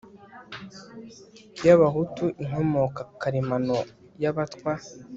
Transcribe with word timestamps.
y 1.65 1.69
abahutu 1.75 2.25
inkomoko 2.43 3.01
karemano 3.21 3.77
y 4.21 4.25
abatwa 4.31 4.71